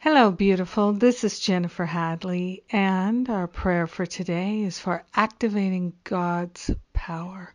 Hello, 0.00 0.30
beautiful. 0.30 0.92
This 0.92 1.24
is 1.24 1.40
Jennifer 1.40 1.84
Hadley, 1.84 2.62
and 2.70 3.28
our 3.28 3.48
prayer 3.48 3.88
for 3.88 4.06
today 4.06 4.62
is 4.62 4.78
for 4.78 5.02
activating 5.12 5.92
God's 6.04 6.70
power. 6.92 7.52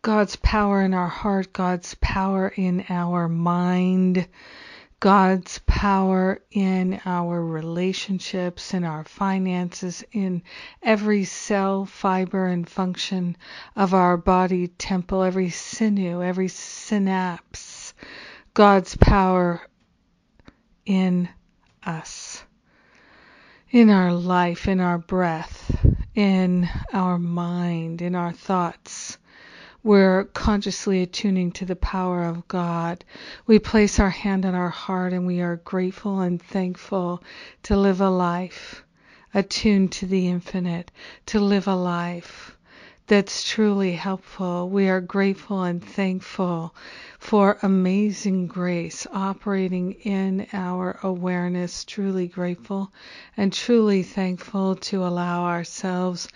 God's 0.00 0.36
power 0.36 0.82
in 0.82 0.94
our 0.94 1.08
heart, 1.08 1.52
God's 1.52 1.96
power 2.00 2.46
in 2.46 2.84
our 2.88 3.28
mind, 3.28 4.28
God's 5.00 5.58
power 5.66 6.38
in 6.52 7.00
our 7.04 7.44
relationships, 7.44 8.72
in 8.72 8.84
our 8.84 9.02
finances, 9.02 10.04
in 10.12 10.44
every 10.80 11.24
cell, 11.24 11.86
fiber, 11.86 12.46
and 12.46 12.68
function 12.68 13.36
of 13.74 13.94
our 13.94 14.16
body 14.16 14.68
temple, 14.68 15.24
every 15.24 15.50
sinew, 15.50 16.22
every 16.22 16.46
synapse. 16.46 17.94
God's 18.54 18.96
power 18.96 19.60
in 20.86 21.28
us, 21.86 22.44
in 23.70 23.90
our 23.90 24.12
life, 24.12 24.68
in 24.68 24.80
our 24.80 24.98
breath, 24.98 25.84
in 26.14 26.68
our 26.92 27.18
mind, 27.18 28.02
in 28.02 28.14
our 28.14 28.32
thoughts. 28.32 29.18
We're 29.82 30.24
consciously 30.24 31.02
attuning 31.02 31.52
to 31.52 31.66
the 31.66 31.76
power 31.76 32.24
of 32.24 32.48
God. 32.48 33.04
We 33.46 33.58
place 33.58 34.00
our 34.00 34.10
hand 34.10 34.46
on 34.46 34.54
our 34.54 34.70
heart 34.70 35.12
and 35.12 35.26
we 35.26 35.42
are 35.42 35.56
grateful 35.56 36.20
and 36.20 36.40
thankful 36.40 37.22
to 37.64 37.76
live 37.76 38.00
a 38.00 38.08
life 38.08 38.82
attuned 39.34 39.92
to 39.92 40.06
the 40.06 40.28
infinite, 40.28 40.90
to 41.26 41.40
live 41.40 41.66
a 41.66 41.74
life 41.74 42.56
that's 43.06 43.44
truly 43.44 43.92
helpful. 43.92 44.70
We 44.70 44.88
are 44.88 45.00
grateful 45.02 45.62
and 45.62 45.84
thankful 45.84 46.74
for 47.18 47.58
amazing 47.62 48.46
grace 48.46 49.06
operating 49.12 49.92
in 49.92 50.46
our 50.54 50.98
awareness. 51.02 51.84
Truly 51.84 52.28
grateful 52.28 52.90
and 53.36 53.52
truly 53.52 54.02
thankful 54.02 54.76
to 54.76 55.04
allow 55.04 55.44
ourselves 55.44 56.28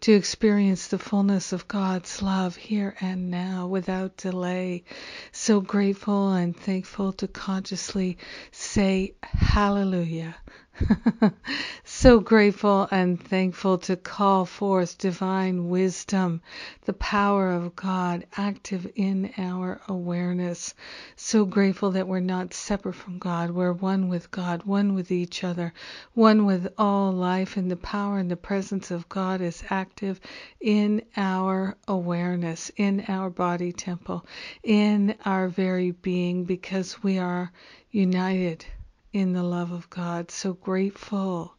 to 0.00 0.12
experience 0.12 0.86
the 0.88 0.98
fullness 0.98 1.52
of 1.52 1.68
God's 1.68 2.22
love 2.22 2.56
here 2.56 2.96
and 3.02 3.30
now 3.30 3.66
without 3.66 4.16
delay. 4.16 4.84
So 5.30 5.60
grateful 5.60 6.32
and 6.32 6.56
thankful 6.56 7.12
to 7.14 7.28
consciously 7.28 8.16
say 8.50 9.14
hallelujah. 9.22 10.36
so 11.84 12.18
grateful 12.18 12.88
and 12.90 13.22
thankful 13.22 13.78
to 13.78 13.96
call 13.96 14.44
forth 14.44 14.98
divine 14.98 15.68
wisdom, 15.68 16.42
the 16.84 16.92
power 16.92 17.52
of 17.52 17.76
God 17.76 18.26
active 18.36 18.90
in 18.96 19.32
our 19.38 19.80
awareness. 19.86 20.74
So 21.14 21.44
grateful 21.44 21.92
that 21.92 22.08
we're 22.08 22.18
not 22.18 22.52
separate 22.52 22.96
from 22.96 23.18
God. 23.18 23.52
We're 23.52 23.72
one 23.72 24.08
with 24.08 24.32
God, 24.32 24.64
one 24.64 24.94
with 24.94 25.12
each 25.12 25.44
other, 25.44 25.72
one 26.12 26.44
with 26.44 26.66
all 26.76 27.12
life, 27.12 27.56
and 27.56 27.70
the 27.70 27.76
power 27.76 28.18
and 28.18 28.30
the 28.30 28.36
presence 28.36 28.90
of 28.90 29.08
God 29.08 29.40
is 29.40 29.62
active 29.70 30.20
in 30.60 31.02
our 31.16 31.76
awareness, 31.86 32.72
in 32.76 33.04
our 33.06 33.30
body 33.30 33.70
temple, 33.70 34.26
in 34.64 35.14
our 35.24 35.46
very 35.46 35.92
being, 35.92 36.44
because 36.44 37.00
we 37.00 37.18
are 37.18 37.52
united 37.92 38.66
in 39.14 39.32
the 39.32 39.44
love 39.44 39.70
of 39.70 39.88
God. 39.88 40.30
So 40.32 40.52
grateful 40.52 41.54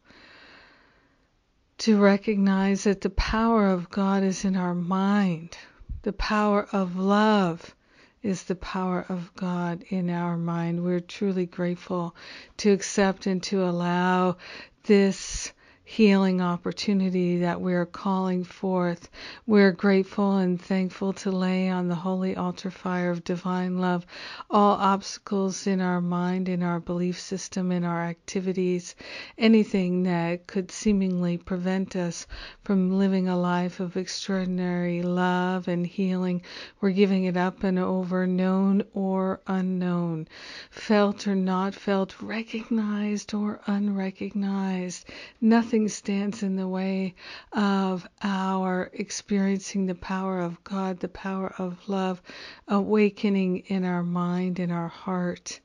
to 1.78 1.98
recognize 1.98 2.84
that 2.84 3.00
the 3.00 3.10
power 3.10 3.66
of 3.68 3.88
God 3.88 4.22
is 4.22 4.44
in 4.44 4.56
our 4.56 4.74
mind. 4.74 5.56
The 6.02 6.12
power 6.12 6.68
of 6.70 6.96
love 6.96 7.74
is 8.22 8.44
the 8.44 8.54
power 8.54 9.06
of 9.08 9.34
God 9.34 9.84
in 9.88 10.10
our 10.10 10.36
mind. 10.36 10.84
We're 10.84 11.00
truly 11.00 11.46
grateful 11.46 12.14
to 12.58 12.72
accept 12.72 13.26
and 13.26 13.42
to 13.44 13.64
allow 13.64 14.36
this 14.84 15.50
healing 15.88 16.40
opportunity 16.40 17.38
that 17.38 17.60
we're 17.60 17.86
calling 17.86 18.42
forth. 18.42 19.08
We're 19.46 19.70
grateful 19.70 20.36
and 20.36 20.60
thankful 20.60 21.12
to 21.12 21.30
lay 21.30 21.68
on 21.68 21.86
the 21.86 21.94
holy 21.94 22.34
altar 22.34 22.72
fire 22.72 23.12
of 23.12 23.22
divine 23.22 23.78
love 23.78 24.04
all 24.50 24.74
obstacles 24.74 25.64
in 25.64 25.80
our 25.80 26.00
mind, 26.00 26.48
in 26.48 26.60
our 26.64 26.80
belief 26.80 27.20
system, 27.20 27.70
in 27.70 27.84
our 27.84 28.02
activities, 28.02 28.96
anything 29.38 30.02
that 30.02 30.48
could 30.48 30.72
seemingly 30.72 31.38
prevent 31.38 31.94
us 31.94 32.26
from 32.64 32.98
living 32.98 33.28
a 33.28 33.38
life 33.38 33.78
of 33.78 33.96
extraordinary 33.96 35.02
love 35.02 35.68
and 35.68 35.86
healing. 35.86 36.42
We're 36.80 36.90
giving 36.90 37.24
it 37.24 37.36
up 37.36 37.62
and 37.62 37.78
over, 37.78 38.26
known 38.26 38.82
or 38.92 39.40
unknown, 39.46 40.26
felt 40.68 41.28
or 41.28 41.36
not 41.36 41.76
felt, 41.76 42.20
recognized 42.20 43.32
or 43.32 43.60
unrecognized. 43.68 45.08
Nothing 45.40 45.75
nothing 45.76 45.88
stands 45.90 46.42
in 46.42 46.56
the 46.56 46.66
way 46.66 47.14
of 47.52 48.08
our 48.22 48.88
experiencing 48.94 49.84
the 49.84 49.94
power 49.94 50.40
of 50.40 50.64
God, 50.64 51.00
the 51.00 51.08
power 51.08 51.52
of 51.58 51.86
love, 51.86 52.22
awakening 52.66 53.58
in 53.66 53.84
our 53.84 54.02
mind, 54.02 54.58
in 54.58 54.70
our 54.70 54.88
heart, 54.88 55.60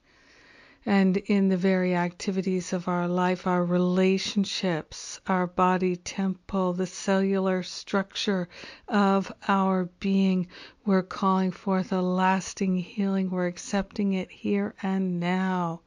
and 0.85 1.15
in 1.15 1.47
the 1.47 1.55
very 1.55 1.95
activities 1.95 2.73
of 2.73 2.89
our 2.89 3.07
life, 3.07 3.47
our 3.47 3.63
relationships, 3.63 5.21
our 5.27 5.47
body 5.47 5.95
temple, 5.95 6.73
the 6.73 6.87
cellular 6.87 7.63
structure 7.63 8.49
of 8.89 9.31
our 9.47 9.85
being. 10.01 10.45
We're 10.85 11.03
calling 11.03 11.51
forth 11.51 11.93
a 11.93 12.01
lasting 12.01 12.75
healing. 12.75 13.29
We're 13.29 13.47
accepting 13.47 14.11
it 14.11 14.29
here 14.29 14.75
and 14.83 15.21
now 15.21 15.83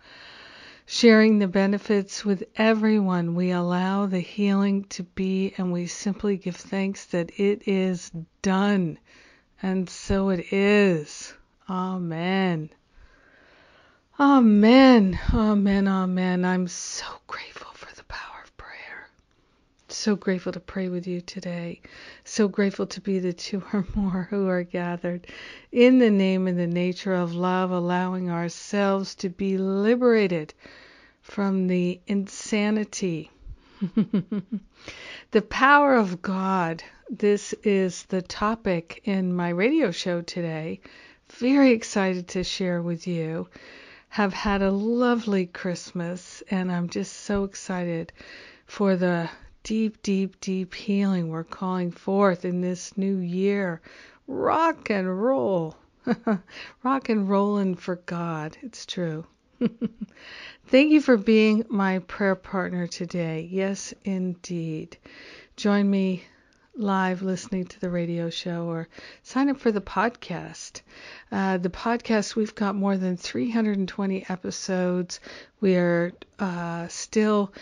sharing 0.86 1.38
the 1.38 1.48
benefits 1.48 2.24
with 2.24 2.44
everyone. 2.56 3.34
We 3.34 3.50
allow 3.50 4.06
the 4.06 4.20
healing 4.20 4.84
to 4.90 5.02
be, 5.02 5.54
and 5.56 5.72
we 5.72 5.86
simply 5.86 6.36
give 6.36 6.56
thanks 6.56 7.06
that 7.06 7.38
it 7.38 7.66
is 7.66 8.10
done. 8.42 8.98
And 9.62 9.88
so 9.88 10.28
it 10.28 10.52
is. 10.52 11.32
Amen. 11.68 12.70
Amen. 14.20 15.18
Amen. 15.32 15.88
Amen. 15.88 16.44
I'm 16.44 16.68
so 16.68 17.06
grateful 17.26 17.72
for 17.72 17.94
the 17.94 18.04
power 18.04 18.42
of 18.44 18.56
prayer. 18.56 19.08
So 19.94 20.16
grateful 20.16 20.50
to 20.52 20.60
pray 20.60 20.88
with 20.88 21.06
you 21.06 21.20
today. 21.20 21.80
So 22.24 22.48
grateful 22.48 22.84
to 22.88 23.00
be 23.00 23.20
the 23.20 23.32
two 23.32 23.62
or 23.72 23.86
more 23.94 24.26
who 24.28 24.48
are 24.48 24.64
gathered 24.64 25.28
in 25.70 26.00
the 26.00 26.10
name 26.10 26.48
and 26.48 26.58
the 26.58 26.66
nature 26.66 27.14
of 27.14 27.34
love, 27.34 27.70
allowing 27.70 28.28
ourselves 28.28 29.14
to 29.14 29.28
be 29.28 29.56
liberated 29.56 30.52
from 31.22 31.68
the 31.68 32.00
insanity. 32.08 33.30
the 35.30 35.42
power 35.42 35.94
of 35.94 36.20
God. 36.20 36.82
This 37.08 37.52
is 37.62 38.02
the 38.04 38.20
topic 38.20 39.00
in 39.04 39.32
my 39.32 39.50
radio 39.50 39.92
show 39.92 40.22
today. 40.22 40.80
Very 41.28 41.70
excited 41.70 42.26
to 42.28 42.42
share 42.42 42.82
with 42.82 43.06
you. 43.06 43.48
Have 44.08 44.34
had 44.34 44.60
a 44.60 44.72
lovely 44.72 45.46
Christmas, 45.46 46.42
and 46.50 46.70
I'm 46.70 46.88
just 46.88 47.12
so 47.12 47.44
excited 47.44 48.12
for 48.66 48.96
the 48.96 49.30
deep, 49.64 50.02
deep, 50.02 50.38
deep 50.40 50.74
healing 50.74 51.30
we're 51.30 51.42
calling 51.42 51.90
forth 51.90 52.44
in 52.44 52.60
this 52.60 52.96
new 52.98 53.16
year. 53.16 53.80
Rock 54.26 54.90
and 54.90 55.22
roll. 55.22 55.74
Rock 56.82 57.08
and 57.08 57.28
rollin' 57.28 57.74
for 57.74 57.96
God. 57.96 58.56
It's 58.62 58.84
true. 58.84 59.26
Thank 60.66 60.92
you 60.92 61.00
for 61.00 61.16
being 61.16 61.64
my 61.70 62.00
prayer 62.00 62.34
partner 62.34 62.86
today. 62.86 63.48
Yes, 63.50 63.94
indeed. 64.04 64.98
Join 65.56 65.90
me 65.90 66.24
live 66.76 67.22
listening 67.22 67.64
to 67.64 67.80
the 67.80 67.88
radio 67.88 68.28
show 68.28 68.64
or 68.64 68.88
sign 69.22 69.48
up 69.48 69.58
for 69.58 69.70
the 69.72 69.80
podcast. 69.80 70.82
Uh, 71.30 71.56
the 71.56 71.70
podcast, 71.70 72.34
we've 72.34 72.54
got 72.54 72.74
more 72.74 72.96
than 72.96 73.16
320 73.16 74.26
episodes. 74.28 75.20
We 75.60 75.76
are 75.76 76.12
uh, 76.38 76.88
still 76.88 77.52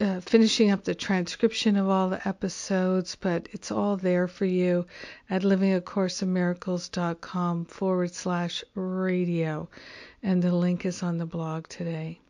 uh, 0.00 0.20
finishing 0.20 0.70
up 0.70 0.84
the 0.84 0.94
transcription 0.94 1.76
of 1.76 1.88
all 1.88 2.10
the 2.10 2.28
episodes, 2.28 3.16
but 3.16 3.48
it's 3.52 3.70
all 3.70 3.96
there 3.96 4.28
for 4.28 4.44
you 4.44 4.84
at 5.30 5.40
livingacourseofmiracles.com 5.42 7.64
forward 7.64 8.12
slash 8.12 8.62
radio. 8.74 9.68
And 10.22 10.42
the 10.42 10.54
link 10.54 10.84
is 10.84 11.02
on 11.02 11.16
the 11.18 11.26
blog 11.26 11.68
today. 11.68 12.20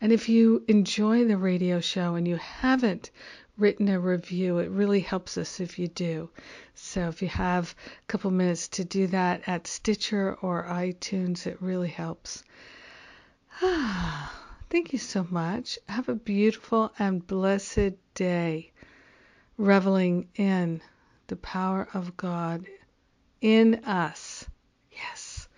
And 0.00 0.12
if 0.12 0.28
you 0.28 0.64
enjoy 0.68 1.24
the 1.24 1.36
radio 1.36 1.80
show 1.80 2.14
and 2.14 2.28
you 2.28 2.36
haven't 2.36 3.10
written 3.58 3.88
a 3.88 3.98
review, 3.98 4.58
it 4.58 4.70
really 4.70 5.00
helps 5.00 5.36
us 5.38 5.60
if 5.60 5.78
you 5.78 5.88
do. 5.88 6.28
So 6.74 7.08
if 7.08 7.22
you 7.22 7.28
have 7.28 7.74
a 8.02 8.06
couple 8.06 8.30
minutes 8.30 8.68
to 8.68 8.84
do 8.84 9.06
that 9.08 9.42
at 9.46 9.66
Stitcher 9.66 10.36
or 10.40 10.64
iTunes, 10.64 11.46
it 11.46 11.60
really 11.60 11.88
helps. 11.88 12.44
Thank 14.68 14.92
you 14.92 14.98
so 14.98 15.26
much. 15.30 15.78
Have 15.88 16.08
a 16.08 16.14
beautiful 16.14 16.92
and 16.98 17.24
blessed 17.24 17.92
day, 18.14 18.72
reveling 19.56 20.28
in 20.34 20.80
the 21.28 21.36
power 21.36 21.88
of 21.94 22.16
God 22.16 22.66
in 23.40 23.84
us. 23.84 24.44
Yes. 24.90 25.48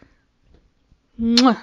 Mwah. 1.19 1.63